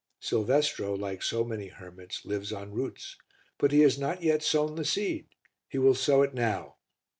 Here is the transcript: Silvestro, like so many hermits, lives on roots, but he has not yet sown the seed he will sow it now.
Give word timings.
Silvestro, 0.19 0.95
like 0.95 1.21
so 1.21 1.43
many 1.43 1.67
hermits, 1.67 2.25
lives 2.25 2.51
on 2.51 2.71
roots, 2.73 3.17
but 3.59 3.71
he 3.71 3.81
has 3.81 3.99
not 3.99 4.23
yet 4.23 4.41
sown 4.41 4.73
the 4.73 4.83
seed 4.83 5.27
he 5.69 5.77
will 5.77 5.93
sow 5.93 6.23
it 6.23 6.33
now. 6.33 6.77